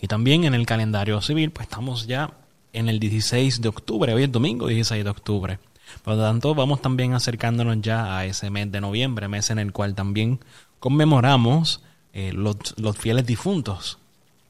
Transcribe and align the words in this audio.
Y 0.00 0.08
también 0.08 0.44
en 0.44 0.54
el 0.54 0.66
calendario 0.66 1.20
civil, 1.20 1.50
pues 1.50 1.68
estamos 1.68 2.06
ya 2.06 2.30
en 2.72 2.88
el 2.88 2.98
16 2.98 3.60
de 3.60 3.68
octubre, 3.68 4.14
hoy 4.14 4.24
es 4.24 4.32
domingo 4.32 4.66
16 4.66 5.04
de 5.04 5.10
octubre. 5.10 5.58
Por 6.02 6.16
lo 6.16 6.22
tanto, 6.22 6.54
vamos 6.54 6.80
también 6.80 7.14
acercándonos 7.14 7.80
ya 7.82 8.16
a 8.16 8.24
ese 8.24 8.50
mes 8.50 8.72
de 8.72 8.80
noviembre, 8.80 9.28
mes 9.28 9.50
en 9.50 9.58
el 9.58 9.72
cual 9.72 9.94
también 9.94 10.40
conmemoramos 10.80 11.82
eh, 12.12 12.32
los, 12.32 12.56
los 12.76 12.96
fieles 12.96 13.26
difuntos. 13.26 13.98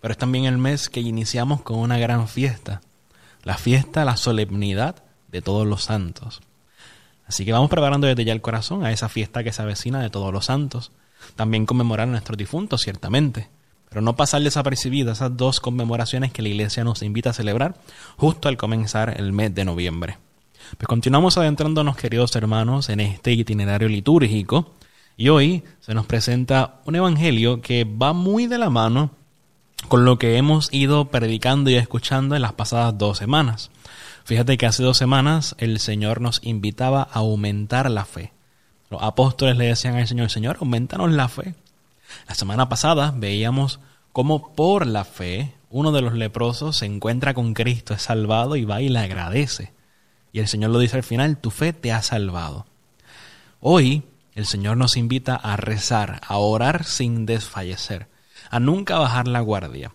Pero 0.00 0.12
es 0.12 0.18
también 0.18 0.44
el 0.44 0.58
mes 0.58 0.88
que 0.88 1.00
iniciamos 1.00 1.62
con 1.62 1.78
una 1.78 1.98
gran 1.98 2.28
fiesta, 2.28 2.80
la 3.44 3.56
fiesta, 3.56 4.04
la 4.04 4.16
solemnidad 4.16 5.02
de 5.28 5.42
todos 5.42 5.66
los 5.66 5.84
santos. 5.84 6.40
Así 7.26 7.44
que 7.44 7.52
vamos 7.52 7.70
preparando 7.70 8.06
desde 8.06 8.24
ya 8.24 8.32
el 8.32 8.42
corazón 8.42 8.84
a 8.84 8.92
esa 8.92 9.08
fiesta 9.08 9.42
que 9.44 9.52
se 9.52 9.62
avecina 9.62 10.00
de 10.00 10.10
todos 10.10 10.32
los 10.32 10.46
santos. 10.46 10.92
También 11.36 11.66
conmemorar 11.66 12.08
a 12.08 12.10
nuestros 12.10 12.36
difuntos, 12.36 12.82
ciertamente 12.82 13.48
pero 13.92 14.00
no 14.00 14.16
pasar 14.16 14.42
desapercibidas 14.42 15.18
esas 15.18 15.36
dos 15.36 15.60
conmemoraciones 15.60 16.32
que 16.32 16.40
la 16.40 16.48
Iglesia 16.48 16.82
nos 16.82 17.02
invita 17.02 17.28
a 17.28 17.34
celebrar 17.34 17.74
justo 18.16 18.48
al 18.48 18.56
comenzar 18.56 19.20
el 19.20 19.34
mes 19.34 19.54
de 19.54 19.66
noviembre. 19.66 20.16
Pues 20.78 20.88
continuamos 20.88 21.36
adentrándonos, 21.36 21.98
queridos 21.98 22.34
hermanos, 22.34 22.88
en 22.88 23.00
este 23.00 23.32
itinerario 23.32 23.90
litúrgico 23.90 24.72
y 25.18 25.28
hoy 25.28 25.62
se 25.80 25.92
nos 25.92 26.06
presenta 26.06 26.80
un 26.86 26.96
evangelio 26.96 27.60
que 27.60 27.84
va 27.84 28.14
muy 28.14 28.46
de 28.46 28.56
la 28.56 28.70
mano 28.70 29.10
con 29.88 30.06
lo 30.06 30.16
que 30.16 30.38
hemos 30.38 30.72
ido 30.72 31.10
predicando 31.10 31.68
y 31.68 31.74
escuchando 31.74 32.34
en 32.34 32.40
las 32.40 32.54
pasadas 32.54 32.96
dos 32.96 33.18
semanas. 33.18 33.70
Fíjate 34.24 34.56
que 34.56 34.64
hace 34.64 34.82
dos 34.82 34.96
semanas 34.96 35.54
el 35.58 35.78
Señor 35.78 36.22
nos 36.22 36.40
invitaba 36.42 37.02
a 37.02 37.18
aumentar 37.18 37.90
la 37.90 38.06
fe. 38.06 38.32
Los 38.88 39.02
apóstoles 39.02 39.58
le 39.58 39.66
decían 39.66 39.96
al 39.96 40.08
Señor, 40.08 40.30
Señor, 40.30 40.56
aumentanos 40.60 41.12
la 41.12 41.28
fe. 41.28 41.54
La 42.28 42.34
semana 42.34 42.68
pasada 42.68 43.12
veíamos 43.14 43.80
cómo 44.12 44.54
por 44.54 44.86
la 44.86 45.04
fe 45.04 45.54
uno 45.70 45.90
de 45.90 46.02
los 46.02 46.12
leprosos 46.12 46.76
se 46.76 46.86
encuentra 46.86 47.32
con 47.34 47.54
Cristo, 47.54 47.94
es 47.94 48.02
salvado 48.02 48.56
y 48.56 48.64
va 48.64 48.82
y 48.82 48.90
le 48.90 48.98
agradece. 48.98 49.72
Y 50.32 50.40
el 50.40 50.48
Señor 50.48 50.70
lo 50.70 50.78
dice 50.78 50.96
al 50.96 51.02
final, 51.02 51.38
tu 51.38 51.50
fe 51.50 51.72
te 51.72 51.92
ha 51.92 52.02
salvado. 52.02 52.66
Hoy 53.60 54.02
el 54.34 54.46
Señor 54.46 54.76
nos 54.76 54.96
invita 54.96 55.34
a 55.34 55.56
rezar, 55.56 56.20
a 56.26 56.36
orar 56.36 56.84
sin 56.84 57.24
desfallecer, 57.26 58.06
a 58.50 58.60
nunca 58.60 58.98
bajar 58.98 59.28
la 59.28 59.40
guardia. 59.40 59.92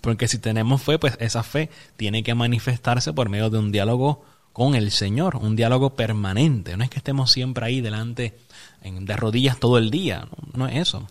Porque 0.00 0.28
si 0.28 0.38
tenemos 0.38 0.82
fe, 0.82 0.98
pues 0.98 1.16
esa 1.20 1.42
fe 1.42 1.70
tiene 1.96 2.22
que 2.22 2.34
manifestarse 2.34 3.12
por 3.12 3.28
medio 3.28 3.50
de 3.50 3.58
un 3.58 3.70
diálogo 3.70 4.24
con 4.52 4.74
el 4.74 4.90
Señor, 4.90 5.36
un 5.36 5.54
diálogo 5.54 5.90
permanente. 5.94 6.76
No 6.76 6.82
es 6.82 6.90
que 6.90 6.98
estemos 6.98 7.30
siempre 7.30 7.64
ahí 7.66 7.80
delante 7.80 8.36
de 8.82 9.16
rodillas 9.16 9.58
todo 9.60 9.78
el 9.78 9.90
día, 9.90 10.26
no 10.52 10.66
es 10.66 10.88
eso 10.88 11.06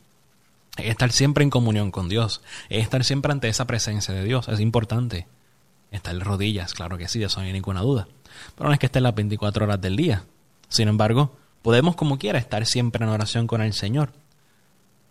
es 0.79 0.89
estar 0.89 1.11
siempre 1.11 1.43
en 1.43 1.49
comunión 1.49 1.91
con 1.91 2.09
Dios, 2.09 2.41
es 2.69 2.83
estar 2.83 3.03
siempre 3.03 3.31
ante 3.31 3.47
esa 3.47 3.67
presencia 3.67 4.13
de 4.13 4.23
Dios, 4.23 4.47
es 4.47 4.59
importante. 4.59 5.27
Estar 5.91 6.13
en 6.13 6.21
rodillas, 6.21 6.73
claro 6.73 6.97
que 6.97 7.07
sí, 7.07 7.19
de 7.19 7.25
eso 7.25 7.39
no 7.39 7.47
hay 7.47 7.53
ninguna 7.53 7.81
duda. 7.81 8.07
Pero 8.55 8.67
no 8.67 8.73
es 8.73 8.79
que 8.79 8.85
esté 8.85 9.01
las 9.01 9.15
24 9.15 9.65
horas 9.65 9.81
del 9.81 9.95
día. 9.95 10.23
Sin 10.67 10.87
embargo, 10.87 11.35
podemos 11.61 11.95
como 11.95 12.19
quiera 12.19 12.37
estar 12.37 12.65
siempre 12.65 13.03
en 13.03 13.09
oración 13.09 13.47
con 13.47 13.61
el 13.61 13.73
Señor. 13.73 14.13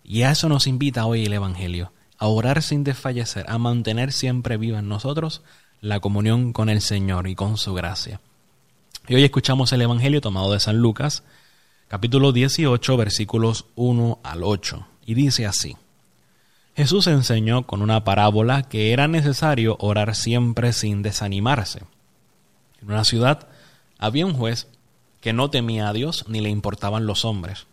Y 0.04 0.22
a 0.22 0.30
eso 0.30 0.48
nos 0.48 0.66
invita 0.66 1.06
hoy 1.06 1.26
el 1.26 1.32
Evangelio, 1.32 1.92
a 2.16 2.28
orar 2.28 2.62
sin 2.62 2.84
desfallecer, 2.84 3.44
a 3.48 3.58
mantener 3.58 4.12
siempre 4.12 4.56
viva 4.56 4.78
en 4.78 4.88
nosotros 4.88 5.42
la 5.80 6.00
comunión 6.00 6.52
con 6.52 6.68
el 6.68 6.80
Señor 6.80 7.28
y 7.28 7.34
con 7.34 7.56
su 7.56 7.74
gracia. 7.74 8.20
Y 9.08 9.14
hoy 9.16 9.24
escuchamos 9.24 9.72
el 9.72 9.82
Evangelio 9.82 10.20
tomado 10.20 10.52
de 10.52 10.60
San 10.60 10.78
Lucas, 10.78 11.24
capítulo 11.88 12.32
18, 12.32 12.96
versículos 12.96 13.66
1 13.74 14.20
al 14.22 14.44
8 14.44 14.86
y 15.08 15.14
dice 15.14 15.46
así. 15.46 15.74
Jesús 16.76 17.06
enseñó 17.06 17.62
con 17.66 17.80
una 17.80 18.04
parábola 18.04 18.64
que 18.64 18.92
era 18.92 19.08
necesario 19.08 19.78
orar 19.80 20.14
siempre 20.14 20.74
sin 20.74 21.00
desanimarse. 21.00 21.80
En 22.82 22.90
una 22.90 23.04
ciudad 23.04 23.48
había 23.98 24.26
un 24.26 24.34
juez 24.34 24.68
que 25.22 25.32
no 25.32 25.48
temía 25.48 25.88
a 25.88 25.94
Dios 25.94 26.26
ni 26.28 26.42
le 26.42 26.50
importaban 26.50 27.06
los 27.06 27.24
hombres. 27.24 27.66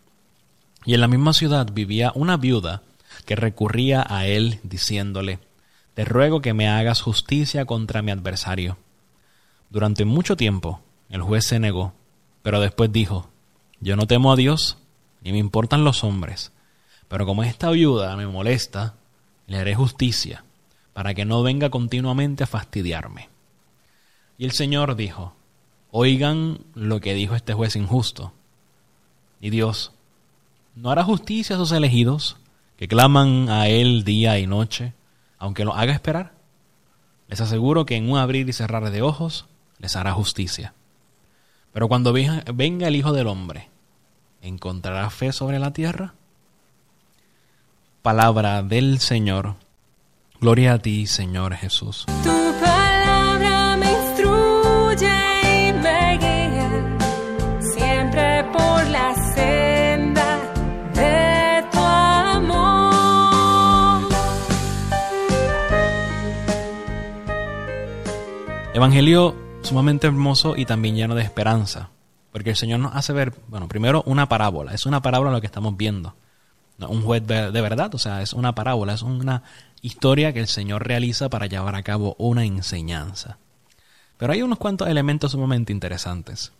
Y 0.85 0.93
en 0.93 1.01
la 1.01 1.09
misma 1.09 1.33
ciudad 1.33 1.67
vivía 1.73 2.13
una 2.15 2.37
viuda 2.37 2.83
que 3.25 3.35
recurría 3.35 4.05
a 4.07 4.25
él 4.27 4.61
diciéndole, 4.63 5.39
Te 5.93 6.05
ruego 6.05 6.41
que 6.41 6.53
me 6.53 6.69
hagas 6.69 7.01
justicia 7.01 7.65
contra 7.65 8.01
mi 8.01 8.11
adversario. 8.11 8.77
Durante 9.69 10.05
mucho 10.05 10.37
tiempo 10.37 10.79
el 11.09 11.21
juez 11.21 11.45
se 11.45 11.59
negó, 11.59 11.91
pero 12.43 12.61
después 12.61 12.93
dijo, 12.93 13.27
Yo 13.81 13.97
no 13.97 14.07
temo 14.07 14.31
a 14.31 14.37
Dios, 14.37 14.77
ni 15.21 15.33
me 15.33 15.39
importan 15.39 15.83
los 15.83 16.05
hombres 16.05 16.53
pero 17.07 17.25
como 17.25 17.43
esta 17.43 17.69
viuda 17.69 18.15
me 18.15 18.27
molesta, 18.27 18.95
le 19.47 19.57
haré 19.57 19.75
justicia, 19.75 20.43
para 20.93 21.13
que 21.13 21.25
no 21.25 21.43
venga 21.43 21.69
continuamente 21.69 22.43
a 22.43 22.47
fastidiarme. 22.47 23.29
Y 24.37 24.45
el 24.45 24.51
Señor 24.51 24.95
dijo, 24.95 25.35
oigan 25.91 26.59
lo 26.73 26.99
que 26.99 27.13
dijo 27.13 27.35
este 27.35 27.53
juez 27.53 27.75
injusto. 27.75 28.33
Y 29.39 29.49
Dios, 29.49 29.91
¿no 30.75 30.91
hará 30.91 31.03
justicia 31.03 31.55
a 31.55 31.59
sus 31.59 31.71
elegidos, 31.71 32.37
que 32.77 32.87
claman 32.87 33.49
a 33.49 33.67
Él 33.67 34.03
día 34.03 34.39
y 34.39 34.47
noche, 34.47 34.93
aunque 35.37 35.65
lo 35.65 35.75
haga 35.75 35.93
esperar? 35.93 36.33
Les 37.27 37.41
aseguro 37.41 37.85
que 37.85 37.95
en 37.95 38.09
un 38.09 38.17
abrir 38.17 38.47
y 38.49 38.53
cerrar 38.53 38.89
de 38.91 39.01
ojos 39.01 39.45
les 39.79 39.95
hará 39.95 40.13
justicia. 40.13 40.73
Pero 41.71 41.87
cuando 41.87 42.13
venga 42.13 42.87
el 42.87 42.95
Hijo 42.95 43.13
del 43.13 43.27
Hombre, 43.27 43.69
¿encontrará 44.41 45.09
fe 45.09 45.31
sobre 45.31 45.59
la 45.59 45.73
tierra? 45.73 46.13
Palabra 48.05 48.61
del 48.61 48.99
Señor. 48.99 49.55
Gloria 50.39 50.73
a 50.73 50.77
ti, 50.77 51.07
Señor 51.07 51.55
Jesús. 51.55 52.05
Tu 52.05 52.53
palabra 52.63 53.75
me 53.77 53.91
instruye 53.91 55.09
y 55.57 55.73
me 55.73 56.17
guía 56.19 56.97
siempre 57.73 58.43
por 58.53 58.85
la 58.89 59.15
senda 59.33 60.37
de 60.93 61.65
tu 61.71 61.79
amor. 61.79 62.53
Evangelio 68.75 69.35
sumamente 69.63 70.05
hermoso 70.05 70.55
y 70.55 70.65
también 70.65 70.95
lleno 70.95 71.15
de 71.15 71.23
esperanza, 71.23 71.89
porque 72.31 72.51
el 72.51 72.55
Señor 72.55 72.81
nos 72.81 72.95
hace 72.95 73.13
ver, 73.13 73.33
bueno, 73.47 73.67
primero 73.67 74.03
una 74.05 74.29
parábola, 74.29 74.75
es 74.75 74.85
una 74.85 75.01
parábola 75.01 75.31
lo 75.31 75.41
que 75.41 75.47
estamos 75.47 75.75
viendo 75.75 76.13
un 76.79 77.01
juez 77.01 77.25
de 77.25 77.61
verdad, 77.61 77.93
o 77.95 77.97
sea, 77.97 78.21
es 78.21 78.33
una 78.33 78.55
parábola, 78.55 78.93
es 78.93 79.01
una 79.01 79.43
historia 79.81 80.33
que 80.33 80.39
el 80.39 80.47
Señor 80.47 80.87
realiza 80.87 81.29
para 81.29 81.45
llevar 81.45 81.75
a 81.75 81.83
cabo 81.83 82.15
una 82.17 82.43
enseñanza. 82.43 83.37
Pero 84.17 84.33
hay 84.33 84.41
unos 84.41 84.57
cuantos 84.57 84.87
elementos 84.87 85.33
sumamente 85.33 85.71
interesantes. 85.71 86.51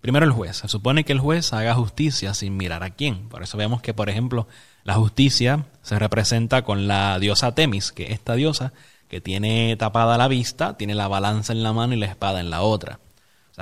Primero 0.00 0.26
el 0.26 0.32
juez. 0.32 0.58
Se 0.58 0.68
supone 0.68 1.04
que 1.04 1.12
el 1.12 1.20
juez 1.20 1.52
haga 1.52 1.74
justicia 1.74 2.34
sin 2.34 2.56
mirar 2.56 2.82
a 2.82 2.90
quién. 2.90 3.28
Por 3.28 3.42
eso 3.42 3.56
vemos 3.56 3.80
que, 3.80 3.94
por 3.94 4.10
ejemplo, 4.10 4.46
la 4.84 4.94
justicia 4.94 5.66
se 5.82 5.98
representa 5.98 6.62
con 6.62 6.86
la 6.86 7.18
diosa 7.18 7.54
Temis, 7.54 7.92
que 7.92 8.04
es 8.04 8.10
esta 8.10 8.34
diosa 8.34 8.72
que 9.08 9.20
tiene 9.20 9.74
tapada 9.76 10.18
la 10.18 10.28
vista, 10.28 10.76
tiene 10.76 10.94
la 10.94 11.08
balanza 11.08 11.52
en 11.52 11.62
la 11.62 11.72
mano 11.72 11.94
y 11.94 11.96
la 11.96 12.06
espada 12.06 12.40
en 12.40 12.50
la 12.50 12.62
otra 12.62 12.98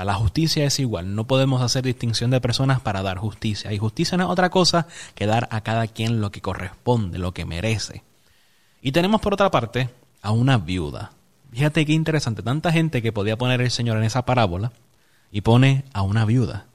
la 0.02 0.14
justicia 0.14 0.64
es 0.64 0.80
igual, 0.80 1.14
no 1.14 1.28
podemos 1.28 1.62
hacer 1.62 1.84
distinción 1.84 2.32
de 2.32 2.40
personas 2.40 2.80
para 2.80 3.02
dar 3.02 3.18
justicia. 3.18 3.72
Y 3.72 3.78
justicia 3.78 4.18
no 4.18 4.24
es 4.24 4.30
otra 4.30 4.50
cosa 4.50 4.88
que 5.14 5.26
dar 5.26 5.46
a 5.52 5.60
cada 5.60 5.86
quien 5.86 6.20
lo 6.20 6.32
que 6.32 6.40
corresponde, 6.40 7.18
lo 7.18 7.32
que 7.32 7.44
merece. 7.44 8.02
Y 8.82 8.90
tenemos 8.90 9.20
por 9.20 9.34
otra 9.34 9.52
parte 9.52 9.90
a 10.20 10.32
una 10.32 10.58
viuda. 10.58 11.12
Fíjate 11.52 11.86
qué 11.86 11.92
interesante, 11.92 12.42
tanta 12.42 12.72
gente 12.72 13.02
que 13.02 13.12
podía 13.12 13.38
poner 13.38 13.60
el 13.60 13.70
Señor 13.70 13.96
en 13.98 14.02
esa 14.02 14.24
parábola 14.24 14.72
y 15.30 15.42
pone 15.42 15.84
a 15.92 16.02
una 16.02 16.24
viuda. 16.24 16.66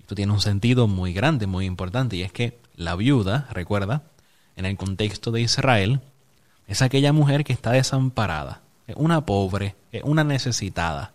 Esto 0.00 0.16
tiene 0.16 0.32
un 0.32 0.40
sentido 0.40 0.88
muy 0.88 1.12
grande, 1.12 1.46
muy 1.46 1.66
importante, 1.66 2.16
y 2.16 2.22
es 2.22 2.32
que 2.32 2.58
la 2.74 2.96
viuda, 2.96 3.46
recuerda, 3.52 4.02
en 4.56 4.66
el 4.66 4.76
contexto 4.76 5.30
de 5.30 5.42
Israel, 5.42 6.00
es 6.66 6.82
aquella 6.82 7.12
mujer 7.12 7.44
que 7.44 7.52
está 7.52 7.70
desamparada, 7.70 8.62
es 8.88 8.96
una 8.96 9.24
pobre, 9.24 9.76
es 9.92 10.02
una 10.02 10.24
necesitada 10.24 11.12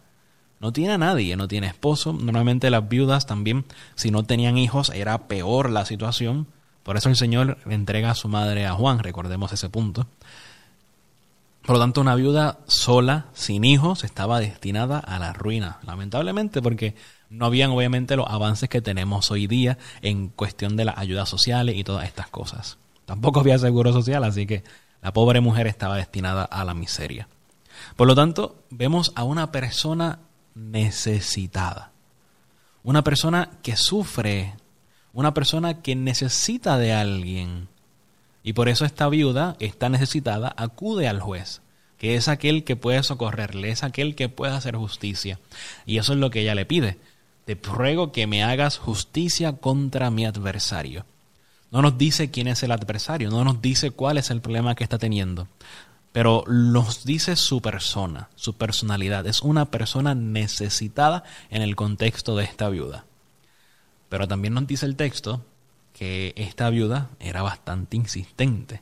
no 0.60 0.74
tiene 0.74 0.94
a 0.94 0.98
nadie, 0.98 1.36
no 1.36 1.48
tiene 1.48 1.68
esposo. 1.68 2.14
Normalmente 2.14 2.70
las 2.70 2.88
viudas 2.88 3.26
también, 3.26 3.66
si 3.96 4.12
no 4.12 4.24
tenían 4.24 4.58
hijos, 4.58 4.90
era 4.90 5.28
peor 5.28 5.70
la 5.70 5.86
situación. 5.86 6.48
Por 6.84 6.98
eso 6.98 7.10
el 7.10 7.16
Señor 7.16 7.58
entrega 7.70 8.12
a 8.12 8.16
su 8.16 8.28
madre 8.28 8.66
a 8.66 8.74
Juan, 8.74 9.00
recordemos 9.00 9.54
ese 9.54 9.70
punto. 9.70 10.08
Por 11.66 11.76
lo 11.76 11.80
tanto, 11.80 12.02
una 12.02 12.16
viuda 12.16 12.60
sola, 12.68 13.28
sin 13.34 13.64
hijos, 13.64 14.04
estaba 14.04 14.40
destinada 14.40 14.98
a 14.98 15.20
la 15.20 15.34
ruina, 15.34 15.80
lamentablemente, 15.86 16.62
porque 16.62 16.96
no 17.30 17.46
habían 17.46 17.70
obviamente 17.70 18.16
los 18.16 18.28
avances 18.28 18.70
que 18.70 18.82
tenemos 18.82 19.30
hoy 19.30 19.46
día 19.46 19.78
en 20.02 20.30
cuestión 20.30 20.76
de 20.76 20.86
las 20.86 20.98
ayudas 20.98 21.30
sociales 21.30 21.76
y 21.76 21.84
todas 21.84 22.06
estas 22.06 22.28
cosas. 22.28 22.78
Tampoco 23.06 23.40
había 23.40 23.60
seguro 23.60 23.94
social, 23.94 24.24
así 24.24 24.48
que 24.48 24.64
la 25.02 25.14
pobre 25.14 25.42
mujer 25.42 25.68
estaba 25.68 25.98
destinada 25.98 26.44
a 26.44 26.64
la 26.66 26.74
miseria. 26.74 27.28
Por 27.96 28.08
lo 28.08 28.16
tanto, 28.16 28.64
vemos 28.70 29.12
a 29.16 29.24
una 29.24 29.52
persona 29.52 30.20
necesitada, 30.60 31.92
una 32.84 33.04
persona 33.04 33.50
que 33.64 33.76
sufre, 33.76 34.56
una 35.14 35.34
persona 35.34 35.82
que 35.82 35.96
necesita 35.96 36.78
de 36.78 36.94
alguien. 36.94 37.68
Y 38.44 38.54
por 38.54 38.70
eso 38.70 38.86
esta 38.86 39.10
viuda 39.10 39.56
está 39.60 39.90
necesitada, 39.90 40.54
acude 40.58 41.08
al 41.08 41.20
juez, 41.20 41.62
que 41.98 42.16
es 42.16 42.28
aquel 42.28 42.64
que 42.64 42.76
puede 42.76 43.04
socorrerle, 43.04 43.72
es 43.72 43.84
aquel 43.84 44.16
que 44.16 44.30
puede 44.30 44.54
hacer 44.54 44.76
justicia. 44.76 45.40
Y 45.86 45.98
eso 45.98 46.14
es 46.14 46.20
lo 46.20 46.30
que 46.30 46.42
ella 46.42 46.56
le 46.56 46.66
pide. 46.66 46.98
Te 47.46 47.56
ruego 47.56 48.12
que 48.12 48.28
me 48.28 48.44
hagas 48.44 48.78
justicia 48.78 49.54
contra 49.54 50.10
mi 50.12 50.26
adversario. 50.26 51.06
No 51.72 51.82
nos 51.82 51.98
dice 51.98 52.32
quién 52.32 52.48
es 52.48 52.64
el 52.64 52.72
adversario, 52.72 53.30
no 53.30 53.44
nos 53.44 53.62
dice 53.62 53.92
cuál 53.92 54.18
es 54.18 54.32
el 54.32 54.42
problema 54.42 54.74
que 54.74 54.84
está 54.84 54.98
teniendo, 54.98 55.48
pero 56.12 56.44
nos 56.48 57.06
dice 57.06 57.36
su 57.36 57.62
persona, 57.62 58.30
su 58.36 58.54
personalidad. 58.54 59.28
Es 59.28 59.42
una 59.42 59.66
persona 59.66 60.16
necesitada 60.16 61.24
en 61.50 61.62
el 61.62 61.76
contexto 61.76 62.36
de 62.36 62.46
esta 62.46 62.70
viuda. 62.70 63.06
Pero 64.10 64.28
también 64.28 64.56
nos 64.56 64.66
dice 64.66 64.86
el 64.86 64.96
texto 64.96 65.46
que 65.94 66.34
esta 66.36 66.70
viuda 66.70 67.10
era 67.20 67.42
bastante 67.42 67.96
insistente, 67.96 68.82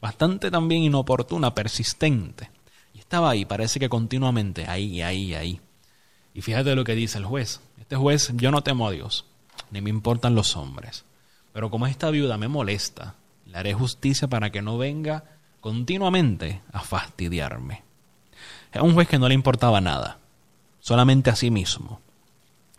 bastante 0.00 0.50
también 0.50 0.82
inoportuna, 0.82 1.54
persistente. 1.54 2.50
Y 2.92 2.98
estaba 2.98 3.30
ahí, 3.30 3.44
parece 3.44 3.78
que 3.78 3.88
continuamente, 3.88 4.66
ahí, 4.66 5.00
ahí, 5.00 5.34
ahí. 5.34 5.60
Y 6.32 6.42
fíjate 6.42 6.74
lo 6.74 6.82
que 6.82 6.96
dice 6.96 7.18
el 7.18 7.24
juez. 7.24 7.60
Este 7.78 7.96
juez, 7.96 8.32
yo 8.34 8.50
no 8.50 8.62
temo 8.62 8.88
a 8.88 8.90
Dios, 8.90 9.26
ni 9.70 9.80
me 9.80 9.90
importan 9.90 10.34
los 10.34 10.56
hombres. 10.56 11.04
Pero 11.52 11.70
como 11.70 11.86
esta 11.86 12.10
viuda 12.10 12.36
me 12.36 12.48
molesta, 12.48 13.14
le 13.46 13.58
haré 13.58 13.74
justicia 13.74 14.26
para 14.26 14.50
que 14.50 14.62
no 14.62 14.76
venga 14.76 15.33
continuamente 15.64 16.60
a 16.74 16.80
fastidiarme. 16.80 17.84
Es 18.70 18.82
un 18.82 18.92
juez 18.92 19.08
que 19.08 19.18
no 19.18 19.28
le 19.28 19.34
importaba 19.34 19.80
nada, 19.80 20.18
solamente 20.78 21.30
a 21.30 21.36
sí 21.36 21.50
mismo. 21.50 22.02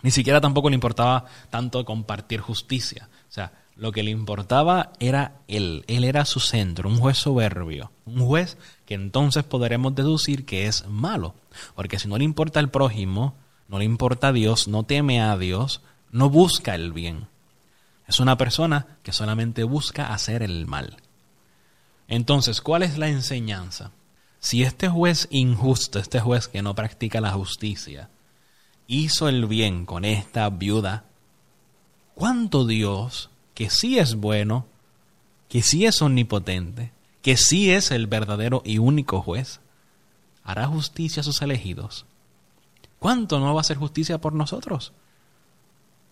Ni 0.04 0.12
siquiera 0.12 0.40
tampoco 0.40 0.70
le 0.70 0.76
importaba 0.76 1.26
tanto 1.50 1.84
compartir 1.84 2.42
justicia. 2.42 3.10
O 3.28 3.32
sea, 3.32 3.54
lo 3.76 3.92
que 3.92 4.04
le 4.04 4.12
importaba 4.12 4.92
era 5.00 5.40
él. 5.48 5.84
Él 5.88 6.04
era 6.04 6.26
su 6.26 6.40
centro, 6.40 6.88
un 6.88 7.00
juez 7.00 7.18
soberbio. 7.18 7.92
Un 8.06 8.24
juez 8.24 8.56
que 8.86 8.94
entonces 8.94 9.44
podremos 9.44 9.96
deducir 9.96 10.46
que 10.46 10.68
es 10.68 10.88
malo. 10.88 11.34
Porque 11.74 11.98
si 11.98 12.08
no 12.08 12.20
le 12.20 12.24
importa 12.24 12.60
el 12.60 12.70
prójimo, 12.70 13.34
no 13.68 13.80
le 13.80 13.86
importa 13.86 14.28
a 14.28 14.32
Dios, 14.32 14.68
no 14.68 14.84
teme 14.84 15.24
a 15.24 15.36
Dios, 15.40 15.82
no 16.12 16.30
busca 16.30 16.76
el 16.76 16.94
bien. 16.94 17.30
Es 18.08 18.20
una 18.20 18.38
persona 18.38 19.00
que 19.02 19.12
solamente 19.12 19.64
busca 19.64 20.14
hacer 20.14 20.44
el 20.44 20.68
mal. 20.68 20.98
Entonces, 22.08 22.62
¿cuál 22.62 22.84
es 22.84 22.98
la 22.98 23.08
enseñanza? 23.08 23.92
Si 24.40 24.64
este 24.64 24.90
juez 24.90 25.28
injusto, 25.32 26.00
este 26.00 26.20
juez 26.20 26.48
que 26.48 26.62
no 26.62 26.76
practica 26.76 27.20
la 27.22 27.32
justicia, 27.32 28.10
hizo 28.88 29.28
el 29.28 29.48
bien 29.48 29.86
con 29.86 30.06
esta 30.06 30.50
viuda, 30.50 31.06
¿cuánto 32.14 32.66
Dios, 32.66 33.30
que 33.54 33.70
sí 33.70 33.98
es 33.98 34.16
bueno, 34.16 34.68
que 35.50 35.64
sí 35.64 35.86
es 35.86 36.02
omnipotente, 36.02 36.92
que 37.22 37.38
sí 37.38 37.72
es 37.72 37.90
el 37.90 38.08
verdadero 38.08 38.62
y 38.64 38.78
único 38.78 39.22
juez, 39.22 39.62
hará 40.44 40.68
justicia 40.68 41.22
a 41.22 41.24
sus 41.24 41.42
elegidos? 41.42 42.06
¿Cuánto 43.00 43.40
no 43.40 43.54
va 43.54 43.60
a 43.60 43.62
hacer 43.62 43.78
justicia 43.78 44.20
por 44.20 44.34
nosotros? 44.34 44.94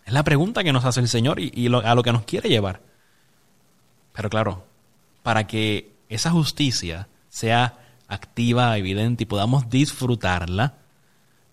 Es 0.04 0.12
la 0.12 0.22
pregunta 0.22 0.62
que 0.64 0.72
nos 0.72 0.84
hace 0.84 1.00
el 1.00 1.08
Señor 1.08 1.40
y, 1.40 1.66
a 1.66 1.94
lo 1.94 2.02
que 2.02 2.12
nos 2.12 2.24
quiere 2.24 2.48
llevar. 2.48 2.82
Pero 4.12 4.28
claro, 4.28 4.64
para 5.24 5.46
que 5.46 5.96
esa 6.10 6.30
justicia 6.30 7.08
sea 7.30 7.78
activa, 8.08 8.76
evidente 8.76 9.22
y 9.22 9.26
podamos 9.26 9.70
disfrutarla, 9.70 10.74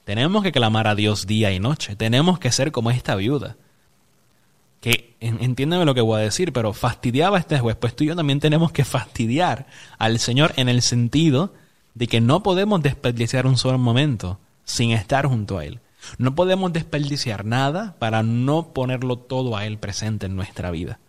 tenemos 0.04 0.44
que 0.44 0.52
clamar 0.52 0.88
a 0.88 0.94
Dios 0.94 1.26
día 1.26 1.54
y 1.54 1.60
noche. 1.62 1.96
Tenemos 1.96 2.38
que 2.38 2.52
ser 2.52 2.74
como 2.74 2.92
esta 2.92 3.16
viuda. 3.16 3.56
Que 4.82 5.16
entiéndeme 5.22 5.86
lo 5.86 5.96
que 5.96 6.02
voy 6.02 6.20
a 6.20 6.24
decir, 6.24 6.52
pero 6.52 6.74
fastidiaba 6.74 7.38
a 7.38 7.40
este 7.40 7.60
juez. 7.60 7.78
Pues 7.78 7.96
tú 7.96 8.04
y 8.04 8.08
yo 8.08 8.16
también 8.16 8.42
tenemos 8.42 8.74
que 8.74 8.84
fastidiar 8.84 9.68
al 9.98 10.20
Señor 10.20 10.52
en 10.58 10.68
el 10.68 10.82
sentido 10.82 11.54
de 11.94 12.08
que 12.08 12.20
no 12.20 12.44
podemos 12.44 12.84
desperdiciar 12.84 13.48
un 13.48 13.56
solo 13.56 13.78
momento 13.78 14.38
sin 14.66 14.92
estar 14.92 15.28
junto 15.28 15.60
a 15.60 15.66
Él. 15.66 15.80
No 16.18 16.36
podemos 16.36 16.74
desperdiciar 16.74 17.46
nada 17.46 17.96
para 18.00 18.22
no 18.22 18.74
ponerlo 18.74 19.18
todo 19.18 19.56
a 19.56 19.66
Él 19.66 19.78
presente 19.78 20.26
en 20.26 20.36
nuestra 20.36 20.72
vida. 20.72 21.00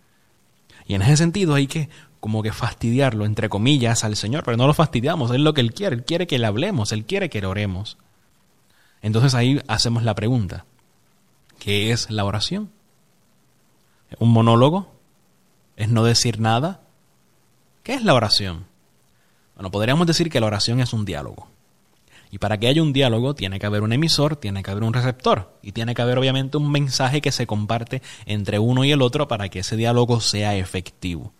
Y 0.86 0.94
en 0.94 1.02
ese 1.02 1.16
sentido 1.16 1.54
hay 1.54 1.66
que 1.66 1.88
como 2.22 2.40
que 2.40 2.52
fastidiarlo, 2.52 3.26
entre 3.26 3.48
comillas, 3.48 4.04
al 4.04 4.14
Señor, 4.14 4.44
pero 4.44 4.56
no 4.56 4.68
lo 4.68 4.74
fastidiamos, 4.74 5.32
es 5.32 5.40
lo 5.40 5.54
que 5.54 5.60
Él 5.60 5.74
quiere, 5.74 5.96
Él 5.96 6.04
quiere 6.04 6.28
que 6.28 6.38
le 6.38 6.46
hablemos, 6.46 6.92
Él 6.92 7.04
quiere 7.04 7.28
que 7.28 7.40
le 7.40 7.48
oremos. 7.48 7.98
Entonces 9.02 9.34
ahí 9.34 9.60
hacemos 9.66 10.04
la 10.04 10.14
pregunta, 10.14 10.64
¿qué 11.58 11.90
es 11.90 12.12
la 12.12 12.24
oración? 12.24 12.70
¿Un 14.20 14.30
monólogo? 14.30 14.94
¿Es 15.74 15.88
no 15.88 16.04
decir 16.04 16.38
nada? 16.38 16.82
¿Qué 17.82 17.94
es 17.94 18.04
la 18.04 18.14
oración? 18.14 18.66
Bueno, 19.56 19.72
podríamos 19.72 20.06
decir 20.06 20.30
que 20.30 20.38
la 20.38 20.46
oración 20.46 20.78
es 20.78 20.92
un 20.92 21.04
diálogo. 21.04 21.48
Y 22.30 22.38
para 22.38 22.56
que 22.56 22.68
haya 22.68 22.84
un 22.84 22.92
diálogo 22.92 23.34
tiene 23.34 23.58
que 23.58 23.66
haber 23.66 23.82
un 23.82 23.92
emisor, 23.92 24.36
tiene 24.36 24.62
que 24.62 24.70
haber 24.70 24.84
un 24.84 24.94
receptor 24.94 25.58
y 25.60 25.72
tiene 25.72 25.96
que 25.96 26.02
haber 26.02 26.18
obviamente 26.18 26.56
un 26.56 26.70
mensaje 26.70 27.20
que 27.20 27.32
se 27.32 27.48
comparte 27.48 28.00
entre 28.26 28.60
uno 28.60 28.84
y 28.84 28.92
el 28.92 29.02
otro 29.02 29.26
para 29.26 29.48
que 29.48 29.58
ese 29.58 29.74
diálogo 29.76 30.20
sea 30.20 30.54
efectivo. 30.54 31.32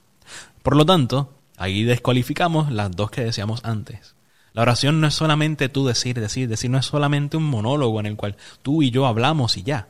Por 0.63 0.77
lo 0.77 0.87
tanto, 0.87 1.33
ahí 1.57 1.85
descualificamos 1.85 2.71
las 2.71 2.91
dos 2.91 3.11
que 3.11 3.25
decíamos 3.25 3.65
antes. 3.65 4.15
La 4.53 4.63
oración 4.63 5.01
no 5.01 5.07
es 5.07 5.15
solamente 5.15 5.69
tú 5.69 5.87
decir, 5.87 6.21
decir, 6.21 6.49
decir, 6.49 6.71
no 6.71 6.79
es 6.79 6.87
solamente 6.87 7.37
un 7.37 7.45
monólogo 7.45 8.01
en 8.01 8.07
el 8.07 8.17
cual 8.17 8.37
tú 8.63 8.83
y 8.83 8.91
yo 8.91 9.07
hablamos 9.07 9.57
y 9.57 9.63
ya. 9.63 9.89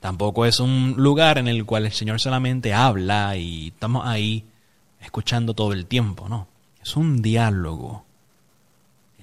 Tampoco 0.00 0.46
es 0.46 0.60
un 0.60 0.94
lugar 0.96 1.38
en 1.38 1.48
el 1.48 1.64
cual 1.64 1.86
el 1.86 1.92
Señor 1.92 2.20
solamente 2.20 2.72
habla 2.72 3.36
y 3.36 3.68
estamos 3.68 4.06
ahí 4.06 4.44
escuchando 5.00 5.54
todo 5.54 5.72
el 5.72 5.86
tiempo, 5.86 6.28
no. 6.28 6.48
Es 6.82 6.96
un 6.96 7.20
diálogo 7.20 8.06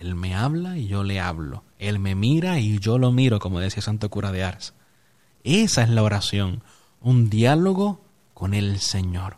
él 0.03 0.15
me 0.15 0.35
habla 0.35 0.77
y 0.77 0.87
yo 0.87 1.03
le 1.05 1.21
hablo. 1.21 1.63
Él 1.79 1.97
me 1.97 2.13
mira 2.13 2.59
y 2.59 2.77
yo 2.79 2.97
lo 2.97 3.13
miro, 3.13 3.39
como 3.39 3.61
decía 3.61 3.81
Santo 3.81 4.09
Cura 4.09 4.33
de 4.33 4.43
Ars. 4.43 4.73
Esa 5.45 5.83
es 5.83 5.89
la 5.89 6.03
oración, 6.03 6.61
un 6.99 7.29
diálogo 7.29 8.01
con 8.33 8.53
el 8.53 8.79
Señor. 8.79 9.37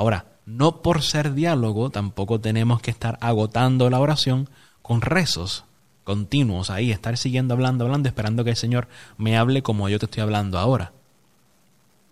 Ahora, 0.00 0.24
no 0.46 0.80
por 0.80 1.02
ser 1.02 1.34
diálogo, 1.34 1.90
tampoco 1.90 2.40
tenemos 2.40 2.80
que 2.80 2.90
estar 2.90 3.18
agotando 3.20 3.90
la 3.90 4.00
oración 4.00 4.48
con 4.80 5.02
rezos 5.02 5.64
continuos 6.04 6.70
ahí, 6.70 6.90
estar 6.90 7.18
siguiendo 7.18 7.52
hablando, 7.52 7.84
hablando, 7.84 8.08
esperando 8.08 8.42
que 8.42 8.50
el 8.50 8.56
Señor 8.56 8.88
me 9.18 9.36
hable 9.36 9.62
como 9.62 9.90
yo 9.90 9.98
te 9.98 10.06
estoy 10.06 10.22
hablando 10.22 10.58
ahora. 10.58 10.92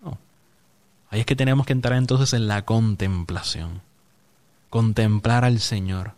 No. 0.03 0.19
Ahí 1.09 1.21
es 1.21 1.27
que 1.27 1.35
tenemos 1.35 1.65
que 1.65 1.73
entrar 1.73 1.97
entonces 1.97 2.35
en 2.35 2.47
la 2.47 2.67
contemplación. 2.67 3.81
Contemplar 4.69 5.47
al 5.47 5.61
Señor 5.61 6.13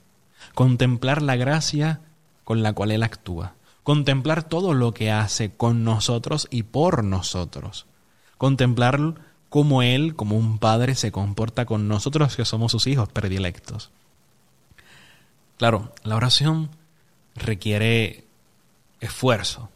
contemplar 0.55 1.23
la 1.23 1.37
gracia 1.37 2.01
con 2.45 2.63
la 2.63 2.73
cual 2.73 2.91
Él 2.91 3.03
actúa, 3.03 3.55
contemplar 3.83 4.43
todo 4.43 4.75
lo 4.75 4.93
que 4.93 5.11
hace 5.11 5.55
con 5.55 5.85
nosotros 5.85 6.49
y 6.51 6.65
por 6.65 7.05
nosotros, 7.05 7.87
contemplar 8.39 9.15
cómo 9.51 9.83
Él, 9.83 10.17
como 10.17 10.39
un 10.39 10.59
padre, 10.59 10.95
se 10.95 11.13
comporta 11.13 11.67
con 11.67 11.89
nosotros 11.89 12.37
que 12.37 12.47
somos 12.47 12.73
sus 12.73 12.87
hijos 12.87 13.11
predilectos. 13.11 13.91
Claro, 15.59 15.93
la 16.05 16.17
oración 16.17 16.71
requiere 17.35 18.25
esfuerzo, 19.01 19.69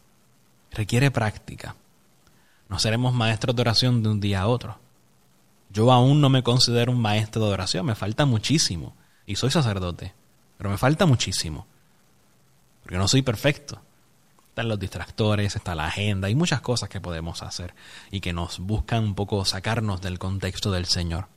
requiere 0.71 1.11
práctica. 1.11 1.75
No 2.69 2.79
seremos 2.79 3.13
maestros 3.13 3.55
de 3.55 3.61
oración 3.61 4.01
de 4.01 4.09
un 4.09 4.19
día 4.19 4.41
a 4.41 4.47
otro. 4.47 4.79
Yo 5.69 5.91
aún 5.91 6.21
no 6.21 6.29
me 6.29 6.41
considero 6.41 6.91
un 6.91 7.01
maestro 7.01 7.45
de 7.45 7.53
oración, 7.53 7.85
me 7.85 7.95
falta 7.95 8.25
muchísimo 8.25 8.95
y 9.27 9.35
soy 9.35 9.51
sacerdote. 9.51 10.13
Pero 10.57 10.69
me 10.69 10.77
falta 10.77 11.05
muchísimo. 11.05 11.67
Porque 12.81 12.97
no 12.97 13.07
soy 13.07 13.21
perfecto. 13.21 13.81
Están 14.55 14.69
los 14.69 14.79
distractores, 14.79 15.57
está 15.57 15.75
la 15.75 15.87
agenda, 15.87 16.29
hay 16.29 16.35
muchas 16.35 16.61
cosas 16.61 16.87
que 16.87 17.01
podemos 17.01 17.43
hacer 17.43 17.75
y 18.09 18.21
que 18.21 18.31
nos 18.31 18.59
buscan 18.59 19.03
un 19.03 19.13
poco 19.13 19.43
sacarnos 19.43 19.99
del 19.99 20.17
contexto 20.17 20.71
del 20.71 20.85
Señor. 20.85 21.27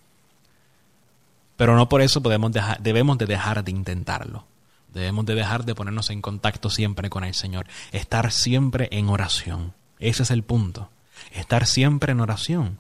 Pero 1.57 1.75
no 1.75 1.89
por 1.89 2.01
eso 2.01 2.23
podemos 2.23 2.53
dejar, 2.53 2.81
debemos 2.81 3.19
de 3.19 3.27
dejar 3.27 3.65
de 3.65 3.73
intentarlo. 3.73 4.47
Debemos 4.95 5.27
de 5.27 5.35
dejar 5.35 5.65
de 5.65 5.75
ponernos 5.75 6.11
en 6.11 6.23
contacto 6.23 6.71
siempre 6.71 7.11
con 7.11 7.25
el 7.25 7.35
Señor. 7.35 7.67
Estar 7.91 8.31
siempre 8.31 8.87
en 8.93 9.09
oración. 9.09 9.75
Ese 9.99 10.23
es 10.23 10.31
el 10.31 10.45
punto. 10.45 10.89
Estar 11.33 11.67
siempre 11.67 12.13
en 12.13 12.21
oración. 12.21 12.79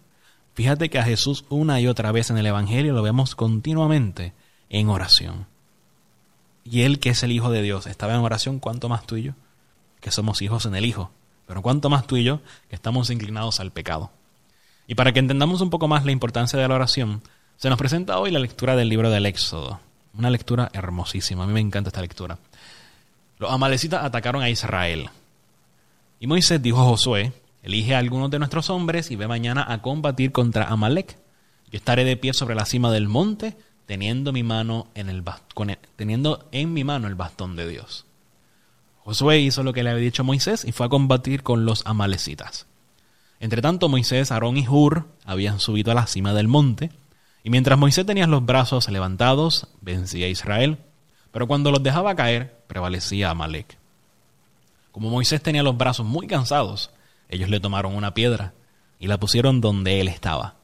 Fíjate 0.54 0.88
que 0.88 1.00
a 1.00 1.04
Jesús 1.04 1.46
una 1.48 1.80
y 1.80 1.88
otra 1.88 2.12
vez 2.12 2.30
en 2.30 2.38
el 2.38 2.46
Evangelio 2.46 2.92
lo 2.92 3.02
vemos 3.02 3.34
continuamente 3.34 4.34
en 4.70 4.88
oración. 4.88 5.48
y 6.62 6.82
él 6.82 7.00
que 7.00 7.10
es 7.10 7.24
el 7.24 7.32
Hijo 7.32 7.50
de 7.50 7.62
Dios 7.62 7.88
estaba 7.88 8.14
en 8.14 8.20
oración, 8.20 8.60
¿cuánto 8.60 8.88
más 8.88 9.04
tú 9.04 9.16
y 9.16 9.22
yo? 9.24 9.32
Que 10.00 10.10
somos 10.10 10.42
hijos 10.42 10.66
en 10.66 10.74
el 10.74 10.84
Hijo. 10.84 11.10
Pero 11.46 11.62
cuánto 11.62 11.88
más 11.88 12.06
tú 12.06 12.16
y 12.16 12.24
yo 12.24 12.40
que 12.68 12.76
estamos 12.76 13.10
inclinados 13.10 13.60
al 13.60 13.72
pecado. 13.72 14.10
Y 14.86 14.94
para 14.94 15.12
que 15.12 15.18
entendamos 15.18 15.60
un 15.60 15.70
poco 15.70 15.88
más 15.88 16.04
la 16.04 16.12
importancia 16.12 16.58
de 16.58 16.66
la 16.66 16.74
oración, 16.74 17.22
se 17.56 17.68
nos 17.68 17.78
presenta 17.78 18.18
hoy 18.18 18.30
la 18.30 18.38
lectura 18.38 18.76
del 18.76 18.88
libro 18.88 19.10
del 19.10 19.26
Éxodo. 19.26 19.80
Una 20.14 20.30
lectura 20.30 20.70
hermosísima. 20.72 21.44
A 21.44 21.46
mí 21.46 21.52
me 21.52 21.60
encanta 21.60 21.88
esta 21.88 22.00
lectura. 22.00 22.38
Los 23.38 23.52
amalecitas 23.52 24.04
atacaron 24.04 24.42
a 24.42 24.50
Israel. 24.50 25.10
Y 26.20 26.26
Moisés 26.26 26.60
dijo 26.60 26.80
a 26.80 26.84
Josué, 26.84 27.32
elige 27.62 27.94
a 27.94 27.98
algunos 27.98 28.30
de 28.30 28.38
nuestros 28.38 28.70
hombres 28.70 29.10
y 29.10 29.16
ve 29.16 29.28
mañana 29.28 29.64
a 29.68 29.80
combatir 29.82 30.32
contra 30.32 30.64
Amalek. 30.68 31.16
Yo 31.70 31.76
estaré 31.76 32.04
de 32.04 32.16
pie 32.16 32.32
sobre 32.32 32.54
la 32.54 32.64
cima 32.64 32.90
del 32.90 33.08
monte, 33.08 33.56
teniendo, 33.86 34.32
mi 34.32 34.42
mano 34.42 34.88
en 34.94 35.08
el 35.08 35.22
teniendo 35.96 36.48
en 36.50 36.72
mi 36.72 36.82
mano 36.82 37.06
el 37.06 37.14
bastón 37.14 37.56
de 37.56 37.68
Dios. 37.68 38.06
Josué 39.08 39.38
hizo 39.38 39.62
lo 39.62 39.72
que 39.72 39.82
le 39.82 39.88
había 39.88 40.02
dicho 40.02 40.22
Moisés 40.22 40.66
y 40.66 40.72
fue 40.72 40.84
a 40.84 40.90
combatir 40.90 41.42
con 41.42 41.64
los 41.64 41.80
amalecitas. 41.86 42.66
Entre 43.40 43.62
tanto, 43.62 43.88
Moisés, 43.88 44.30
Aarón 44.30 44.58
y 44.58 44.68
Hur 44.68 45.06
habían 45.24 45.60
subido 45.60 45.92
a 45.92 45.94
la 45.94 46.06
cima 46.06 46.34
del 46.34 46.46
monte, 46.46 46.90
y 47.42 47.48
mientras 47.48 47.78
Moisés 47.78 48.04
tenía 48.04 48.26
los 48.26 48.44
brazos 48.44 48.86
levantados, 48.90 49.68
vencía 49.80 50.26
a 50.26 50.28
Israel, 50.28 50.76
pero 51.32 51.46
cuando 51.46 51.70
los 51.70 51.82
dejaba 51.82 52.14
caer, 52.16 52.60
prevalecía 52.66 53.30
Amalek. 53.30 53.78
Como 54.92 55.08
Moisés 55.08 55.40
tenía 55.42 55.62
los 55.62 55.78
brazos 55.78 56.04
muy 56.04 56.26
cansados, 56.26 56.90
ellos 57.30 57.48
le 57.48 57.60
tomaron 57.60 57.94
una 57.94 58.12
piedra 58.12 58.52
y 58.98 59.06
la 59.06 59.16
pusieron 59.16 59.62
donde 59.62 60.02
él 60.02 60.08
estaba. 60.08 60.56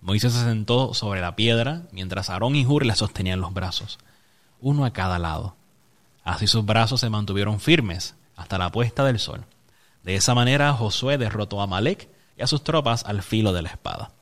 Moisés 0.00 0.32
se 0.32 0.42
sentó 0.42 0.92
sobre 0.92 1.20
la 1.20 1.36
piedra 1.36 1.82
mientras 1.92 2.30
Aarón 2.30 2.56
y 2.56 2.66
Hur 2.66 2.84
le 2.84 2.96
sostenían 2.96 3.40
los 3.40 3.54
brazos, 3.54 4.00
uno 4.60 4.84
a 4.84 4.92
cada 4.92 5.20
lado. 5.20 5.54
Así 6.24 6.46
sus 6.46 6.64
brazos 6.64 7.00
se 7.00 7.10
mantuvieron 7.10 7.60
firmes 7.60 8.14
hasta 8.36 8.58
la 8.58 8.70
puesta 8.70 9.04
del 9.04 9.18
sol. 9.18 9.44
De 10.02 10.14
esa 10.14 10.34
manera 10.34 10.72
Josué 10.72 11.18
derrotó 11.18 11.60
a 11.60 11.64
Amalek 11.64 12.08
y 12.36 12.42
a 12.42 12.46
sus 12.46 12.64
tropas 12.64 13.04
al 13.04 13.22
filo 13.22 13.52
de 13.52 13.62
la 13.62 13.70
espada. 13.70 14.12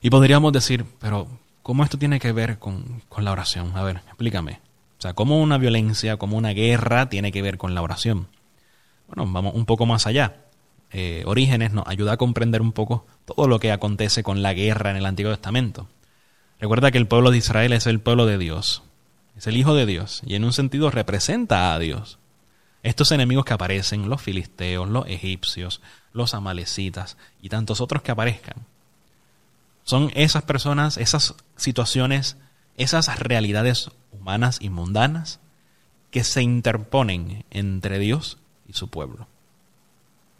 Y 0.00 0.10
podríamos 0.10 0.52
decir, 0.52 0.84
pero 0.98 1.28
¿cómo 1.62 1.84
esto 1.84 1.98
tiene 1.98 2.20
que 2.20 2.32
ver 2.32 2.58
con, 2.58 3.02
con 3.08 3.24
la 3.24 3.32
oración? 3.32 3.76
A 3.76 3.82
ver, 3.82 3.96
explícame. 4.06 4.60
O 4.98 5.02
sea, 5.02 5.14
¿cómo 5.14 5.40
una 5.40 5.58
violencia, 5.58 6.16
como 6.16 6.36
una 6.36 6.50
guerra 6.50 7.08
tiene 7.08 7.32
que 7.32 7.42
ver 7.42 7.58
con 7.58 7.74
la 7.74 7.82
oración? 7.82 8.28
Bueno, 9.06 9.30
vamos 9.30 9.54
un 9.54 9.64
poco 9.64 9.86
más 9.86 10.06
allá. 10.06 10.36
Eh, 10.90 11.22
Orígenes 11.26 11.72
nos 11.72 11.86
ayuda 11.86 12.12
a 12.12 12.16
comprender 12.16 12.62
un 12.62 12.72
poco 12.72 13.06
todo 13.24 13.46
lo 13.46 13.60
que 13.60 13.72
acontece 13.72 14.22
con 14.22 14.42
la 14.42 14.54
guerra 14.54 14.90
en 14.90 14.96
el 14.96 15.06
Antiguo 15.06 15.32
Testamento. 15.32 15.88
Recuerda 16.58 16.90
que 16.90 16.98
el 16.98 17.06
pueblo 17.06 17.30
de 17.30 17.38
Israel 17.38 17.72
es 17.72 17.86
el 17.86 18.00
pueblo 18.00 18.26
de 18.26 18.38
Dios, 18.38 18.82
es 19.38 19.46
el 19.46 19.56
Hijo 19.56 19.74
de 19.74 19.86
Dios, 19.86 20.20
y 20.26 20.34
en 20.34 20.44
un 20.44 20.52
sentido 20.52 20.90
representa 20.90 21.72
a 21.72 21.78
Dios. 21.78 22.18
Estos 22.82 23.12
enemigos 23.12 23.44
que 23.44 23.54
aparecen, 23.54 24.08
los 24.08 24.20
filisteos, 24.20 24.88
los 24.88 25.06
egipcios, 25.06 25.80
los 26.12 26.34
amalecitas 26.34 27.16
y 27.40 27.48
tantos 27.48 27.80
otros 27.80 28.02
que 28.02 28.10
aparezcan, 28.10 28.66
son 29.84 30.10
esas 30.16 30.42
personas, 30.42 30.96
esas 30.96 31.36
situaciones, 31.56 32.36
esas 32.76 33.16
realidades 33.20 33.90
humanas 34.10 34.58
y 34.60 34.70
mundanas 34.70 35.38
que 36.10 36.24
se 36.24 36.42
interponen 36.42 37.44
entre 37.50 38.00
Dios 38.00 38.38
y 38.66 38.72
su 38.72 38.88
pueblo. 38.88 39.28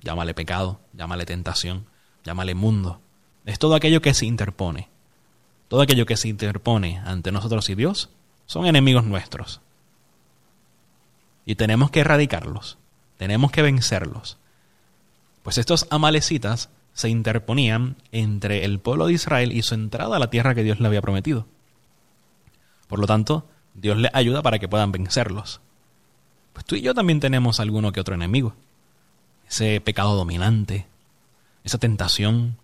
Llámale 0.01 0.35
pecado, 0.35 0.81
llámale 0.93 1.25
tentación, 1.25 1.87
llámale 2.25 2.57
mundo. 2.57 3.01
Es 3.47 3.61
todo 3.61 3.77
aquello 3.77 4.03
que 4.03 4.13
se 4.13 4.27
interpone. 4.27 4.89
Todo 5.69 5.83
aquello 5.83 6.05
que 6.05 6.17
se 6.17 6.29
interpone 6.29 6.99
ante 7.05 7.31
nosotros 7.31 7.71
y 7.71 7.77
Dios 7.77 8.11
son 8.49 8.67
enemigos 8.67 9.05
nuestros. 9.05 9.61
Y 11.45 11.55
tenemos 11.55 11.91
que 11.91 12.01
erradicarlos, 12.01 12.79
tenemos 13.19 13.53
que 13.53 13.63
vencerlos. 13.63 14.39
Pues 15.43 15.59
estos 15.59 15.87
amalecitas 15.91 16.71
se 16.95 17.11
interponían 17.11 17.97
entre 18.11 18.65
el 18.65 18.81
pueblo 18.81 19.07
de 19.07 19.13
Israel 19.13 19.53
y 19.53 19.63
su 19.63 19.75
entrada 19.75 20.17
a 20.17 20.19
la 20.19 20.31
tierra 20.31 20.55
que 20.55 20.65
Dios 20.65 20.81
le 20.81 20.89
había 20.89 21.03
prometido. 21.03 21.47
Por 22.89 22.99
lo 22.99 23.07
tanto, 23.07 23.47
Dios 23.75 23.99
les 23.99 24.13
ayuda 24.15 24.43
para 24.43 24.59
que 24.59 24.67
puedan 24.67 24.93
vencerlos. 24.93 25.61
Pues 26.55 26.65
tú 26.65 26.75
y 26.75 26.81
yo 26.81 26.95
también 26.95 27.21
tenemos 27.21 27.61
alguno 27.61 27.93
que 27.93 28.01
otro 28.01 28.15
enemigo. 28.15 28.55
Ese 29.49 29.81
pecado 29.81 30.17
dominante, 30.17 30.87
esa 31.65 31.79
tentación, 31.79 32.57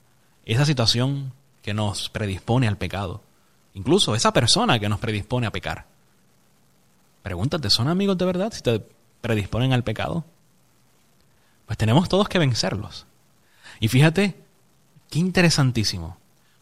esa 0.47 0.65
situación 0.65 1.33
que 1.63 1.75
nos 1.75 2.09
predispone 2.09 2.69
al 2.69 2.79
pecado. 2.79 3.23
Incluso 3.75 4.15
esa 4.15 4.33
persona 4.33 4.79
que 4.79 4.89
nos 4.89 5.01
predispone 5.01 5.47
a 5.47 5.53
pecar. 5.53 5.87
Pregúntate, 7.23 7.71
¿son 7.71 7.89
amigos 7.89 8.17
de 8.19 8.25
verdad 8.25 8.53
si 8.53 8.63
te 8.63 8.83
predisponen 9.21 9.73
al 9.73 9.85
pecado? 9.85 10.25
Pues 11.67 11.79
tenemos 11.79 12.09
todos 12.09 12.29
que 12.29 12.39
vencerlos. 12.39 13.07
Y 13.81 13.89
fíjate, 13.89 14.41
qué 15.11 15.19
interesantísimo, 15.19 16.19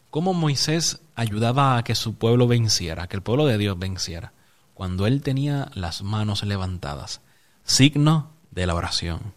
cómo 0.09 0.33
Moisés 0.33 1.01
ayudaba 1.15 1.77
a 1.77 1.83
que 1.83 1.95
su 1.95 2.15
pueblo 2.15 2.47
venciera, 2.47 3.07
que 3.07 3.15
el 3.15 3.21
pueblo 3.21 3.45
de 3.45 3.57
Dios 3.57 3.77
venciera 3.77 4.33
cuando 4.73 5.05
él 5.05 5.21
tenía 5.21 5.69
las 5.75 6.01
manos 6.01 6.43
levantadas, 6.43 7.21
signo 7.63 8.31
de 8.51 8.65
la 8.65 8.75
oración. 8.75 9.33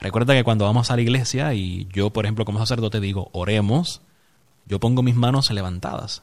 Recuerda 0.00 0.34
que 0.34 0.44
cuando 0.44 0.64
vamos 0.64 0.90
a 0.90 0.96
la 0.96 1.02
iglesia 1.02 1.54
y 1.54 1.88
yo, 1.92 2.10
por 2.10 2.24
ejemplo, 2.24 2.44
como 2.44 2.58
sacerdote 2.58 3.00
digo, 3.00 3.30
oremos, 3.32 4.02
yo 4.66 4.78
pongo 4.78 5.02
mis 5.02 5.16
manos 5.16 5.50
levantadas. 5.50 6.22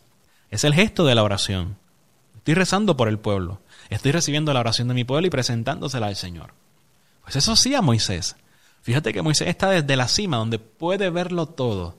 Es 0.55 0.63
el 0.63 0.73
gesto 0.73 1.03
de 1.03 1.15
la 1.15 1.23
oración. 1.23 1.75
Estoy 2.37 2.53
rezando 2.53 2.95
por 2.95 3.09
el 3.09 3.19
pueblo. 3.19 3.59
Estoy 3.89 4.13
recibiendo 4.13 4.53
la 4.53 4.61
oración 4.61 4.87
de 4.87 4.93
mi 4.93 5.03
pueblo 5.03 5.27
y 5.27 5.29
presentándosela 5.29 6.07
al 6.07 6.15
Señor. 6.15 6.53
Pues 7.23 7.35
eso 7.35 7.57
sí 7.57 7.75
a 7.75 7.81
Moisés. 7.81 8.37
Fíjate 8.81 9.11
que 9.11 9.21
Moisés 9.21 9.49
está 9.49 9.69
desde 9.69 9.97
la 9.97 10.07
cima, 10.07 10.37
donde 10.37 10.57
puede 10.57 11.09
verlo 11.09 11.47
todo. 11.47 11.97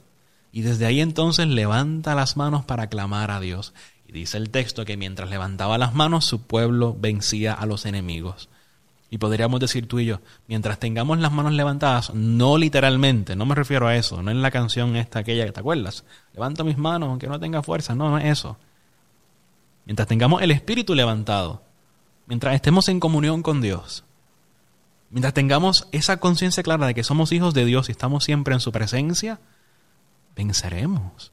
Y 0.52 0.62
desde 0.62 0.86
ahí 0.86 1.02
entonces 1.02 1.46
levanta 1.48 2.14
las 2.14 2.38
manos 2.38 2.64
para 2.64 2.86
clamar 2.86 3.30
a 3.30 3.40
Dios. 3.40 3.75
Y 4.08 4.12
dice 4.12 4.38
el 4.38 4.48
texto 4.48 4.86
que 4.86 4.96
mientras 4.96 5.28
levantaba 5.28 5.76
las 5.76 5.92
manos, 5.92 6.25
su 6.25 6.40
pueblo 6.40 6.96
vencía 6.98 7.52
a 7.52 7.66
los 7.66 7.84
enemigos. 7.84 8.48
Y 9.08 9.18
podríamos 9.18 9.60
decir 9.60 9.86
tú 9.86 10.00
y 10.00 10.06
yo, 10.06 10.20
mientras 10.48 10.80
tengamos 10.80 11.18
las 11.18 11.30
manos 11.30 11.52
levantadas, 11.52 12.12
no 12.12 12.58
literalmente, 12.58 13.36
no 13.36 13.46
me 13.46 13.54
refiero 13.54 13.86
a 13.86 13.94
eso, 13.94 14.22
no 14.22 14.30
en 14.30 14.42
la 14.42 14.50
canción 14.50 14.96
esta 14.96 15.20
aquella 15.20 15.46
que 15.46 15.52
te 15.52 15.60
acuerdas, 15.60 16.04
levanto 16.34 16.64
mis 16.64 16.76
manos 16.76 17.08
aunque 17.08 17.28
no 17.28 17.38
tenga 17.38 17.62
fuerza, 17.62 17.94
no, 17.94 18.10
no 18.10 18.18
es 18.18 18.25
eso. 18.25 18.56
Mientras 19.84 20.08
tengamos 20.08 20.42
el 20.42 20.50
espíritu 20.50 20.94
levantado, 20.94 21.62
mientras 22.26 22.54
estemos 22.56 22.88
en 22.88 22.98
comunión 22.98 23.42
con 23.42 23.60
Dios, 23.60 24.02
mientras 25.10 25.34
tengamos 25.34 25.86
esa 25.92 26.16
conciencia 26.16 26.64
clara 26.64 26.88
de 26.88 26.94
que 26.94 27.04
somos 27.04 27.30
hijos 27.30 27.54
de 27.54 27.64
Dios 27.64 27.88
y 27.88 27.92
estamos 27.92 28.25
siempre 28.25 28.54
en 28.54 28.60
su 28.60 28.72
presencia, 28.72 29.38
venceremos 30.34 31.30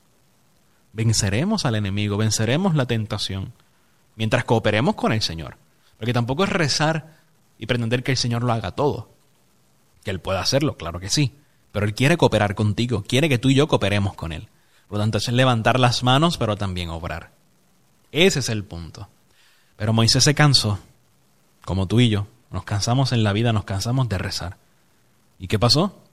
venceremos 0.93 1.65
al 1.65 1.75
enemigo, 1.75 2.15
venceremos 2.17 2.75
la 2.75 2.85
tentación, 2.85 3.51
mientras 4.15 4.45
cooperemos 4.45 4.95
con 4.95 5.11
el 5.11 5.21
Señor. 5.21 5.57
Porque 5.97 6.13
tampoco 6.13 6.45
es 6.45 6.49
rezar 6.49 7.22
y 7.63 7.65
pretender 7.65 8.03
que 8.03 8.11
el 8.11 8.17
Señor 8.17 8.43
lo 8.43 8.51
haga 8.51 8.71
todo. 8.71 9.07
Que 10.03 10.11
Él 10.11 10.19
pueda 10.19 10.41
hacerlo, 10.41 10.75
claro 10.75 10.99
que 10.99 11.09
sí. 11.09 11.33
Pero 11.71 11.85
Él 11.85 11.93
quiere 11.93 12.17
cooperar 12.17 12.55
contigo, 12.55 13.05
quiere 13.07 13.29
que 13.29 13.37
tú 13.37 13.51
y 13.51 13.55
yo 13.55 13.69
cooperemos 13.69 14.15
con 14.15 14.33
Él. 14.33 14.49
Por 14.89 14.97
lo 14.97 15.03
tanto, 15.05 15.17
es 15.17 15.29
levantar 15.29 15.79
las 15.79 16.03
manos, 16.03 16.37
pero 16.37 16.57
también 16.57 16.89
obrar. 16.89 17.31
Ese 18.11 18.39
es 18.39 18.49
el 18.49 18.65
punto. 18.65 19.07
Pero 19.77 19.93
Moisés 19.93 20.25
se 20.25 20.35
cansó, 20.35 20.77
como 21.63 21.87
tú 21.87 22.01
y 22.01 22.09
yo. 22.09 22.27
Nos 22.51 22.65
cansamos 22.65 23.13
en 23.13 23.23
la 23.23 23.31
vida, 23.31 23.53
nos 23.53 23.63
cansamos 23.63 24.09
de 24.09 24.17
rezar. 24.17 24.57
¿Y 25.39 25.47
qué 25.47 25.57
pasó? 25.57 26.03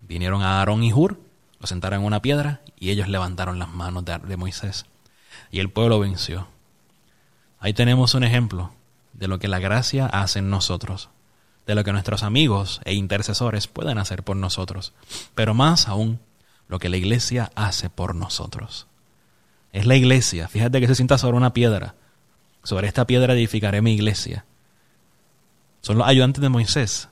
Vinieron 0.00 0.40
a 0.40 0.60
Aarón 0.60 0.82
y 0.84 0.94
Hur 0.94 1.20
lo 1.60 1.66
sentaron 1.66 2.00
en 2.00 2.06
una 2.06 2.22
piedra 2.22 2.62
y 2.80 2.88
ellos 2.88 3.08
levantaron 3.08 3.58
las 3.58 3.68
manos 3.68 4.06
de, 4.06 4.36
Moisés. 4.38 4.86
Y 5.50 5.60
el 5.60 5.68
pueblo 5.68 6.00
venció. 6.00 6.48
Ahí 7.60 7.74
tenemos 7.74 8.14
un 8.14 8.24
ejemplo 8.24 8.72
de 9.18 9.28
lo 9.28 9.38
que 9.38 9.48
la 9.48 9.58
gracia 9.58 10.06
hace 10.06 10.38
en 10.38 10.48
nosotros, 10.48 11.10
de 11.66 11.74
lo 11.74 11.82
que 11.82 11.92
nuestros 11.92 12.22
amigos 12.22 12.80
e 12.84 12.94
intercesores 12.94 13.66
pueden 13.66 13.98
hacer 13.98 14.22
por 14.22 14.36
nosotros, 14.36 14.94
pero 15.34 15.54
más 15.54 15.88
aún 15.88 16.20
lo 16.68 16.78
que 16.78 16.88
la 16.88 16.96
iglesia 16.96 17.50
hace 17.56 17.90
por 17.90 18.14
nosotros. 18.14 18.86
Es 19.72 19.86
la 19.86 19.96
iglesia, 19.96 20.48
fíjate 20.48 20.80
que 20.80 20.86
se 20.86 20.94
sienta 20.94 21.18
sobre 21.18 21.36
una 21.36 21.52
piedra, 21.52 21.96
sobre 22.62 22.86
esta 22.86 23.06
piedra 23.06 23.34
edificaré 23.34 23.82
mi 23.82 23.92
iglesia. 23.92 24.44
Son 25.80 25.98
los 25.98 26.06
ayudantes 26.06 26.40
de 26.40 26.48
Moisés. 26.48 27.08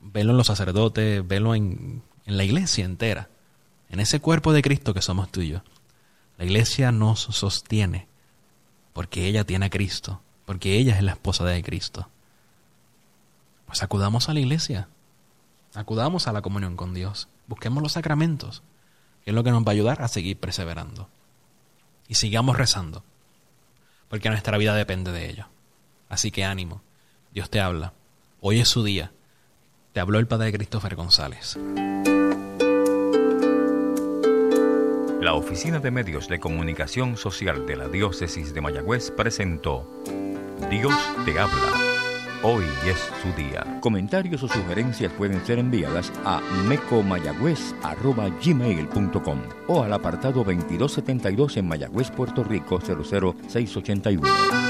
Velo 0.00 0.30
en 0.32 0.36
los 0.36 0.46
sacerdotes, 0.46 1.26
velo 1.26 1.54
en 1.54 2.02
la 2.26 2.44
iglesia 2.44 2.84
entera, 2.84 3.30
en 3.88 4.00
ese 4.00 4.20
cuerpo 4.20 4.52
de 4.52 4.62
Cristo 4.62 4.94
que 4.94 5.02
somos 5.02 5.30
tú 5.30 5.40
y 5.40 5.48
yo. 5.48 5.62
La 6.36 6.44
iglesia 6.44 6.92
nos 6.92 7.20
sostiene 7.20 8.06
porque 8.92 9.26
ella 9.26 9.44
tiene 9.44 9.66
a 9.66 9.70
Cristo, 9.70 10.20
porque 10.44 10.76
ella 10.76 10.96
es 10.96 11.02
la 11.02 11.12
esposa 11.12 11.44
de 11.44 11.62
Cristo. 11.62 12.08
Pues 13.66 13.82
acudamos 13.82 14.28
a 14.28 14.34
la 14.34 14.40
iglesia, 14.40 14.88
acudamos 15.74 16.28
a 16.28 16.32
la 16.32 16.42
comunión 16.42 16.76
con 16.76 16.94
Dios, 16.94 17.28
busquemos 17.46 17.82
los 17.82 17.92
sacramentos, 17.92 18.62
que 19.24 19.30
es 19.30 19.34
lo 19.34 19.42
que 19.42 19.50
nos 19.50 19.64
va 19.64 19.68
a 19.68 19.72
ayudar 19.72 20.02
a 20.02 20.08
seguir 20.08 20.38
perseverando. 20.38 21.08
Y 22.08 22.16
sigamos 22.16 22.56
rezando, 22.56 23.02
porque 24.08 24.28
nuestra 24.28 24.58
vida 24.58 24.74
depende 24.74 25.12
de 25.12 25.30
ello. 25.30 25.46
Así 26.08 26.30
que 26.30 26.44
ánimo, 26.44 26.82
Dios 27.32 27.50
te 27.50 27.60
habla. 27.60 27.94
Hoy 28.40 28.60
es 28.60 28.68
su 28.68 28.84
día. 28.84 29.10
Te 29.92 30.00
habló 30.00 30.18
el 30.18 30.26
Padre 30.26 30.52
Christopher 30.52 30.94
González. 30.96 31.58
La 35.20 35.32
Oficina 35.32 35.78
de 35.78 35.90
Medios 35.90 36.28
de 36.28 36.38
Comunicación 36.38 37.16
Social 37.16 37.64
de 37.66 37.76
la 37.76 37.88
Diócesis 37.88 38.52
de 38.52 38.60
Mayagüez 38.60 39.10
presentó 39.10 39.88
Dios 40.70 40.94
te 41.24 41.38
habla. 41.38 41.72
Hoy 42.42 42.64
es 42.86 42.98
su 43.22 43.32
día. 43.40 43.64
Comentarios 43.80 44.42
o 44.42 44.48
sugerencias 44.48 45.10
pueden 45.12 45.42
ser 45.46 45.58
enviadas 45.58 46.12
a 46.24 46.40
mecomayagüez.gmail.com 46.68 49.38
o 49.68 49.82
al 49.82 49.92
apartado 49.92 50.44
2272 50.44 51.56
en 51.56 51.68
Mayagüez, 51.68 52.10
Puerto 52.10 52.44
Rico 52.44 52.78
00681. 52.80 54.63